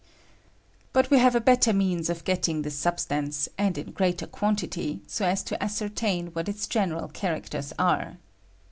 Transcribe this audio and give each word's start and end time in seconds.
But 0.93 1.11
wo 1.11 1.17
have 1.19 1.35
a 1.35 1.39
better 1.39 1.73
means 1.73 2.09
of 2.09 2.23
getting 2.23 2.63
this 2.63 2.73
substance, 2.75 3.47
and 3.55 3.77
in 3.77 3.91
greater 3.91 4.25
quantity, 4.25 5.01
so 5.05 5.25
aa 5.27 5.35
to 5.35 5.61
as 5.63 5.75
certain 5.77 6.29
what 6.33 6.49
its 6.49 6.65
general 6.65 7.07
characters 7.07 7.71
are. 7.77 8.17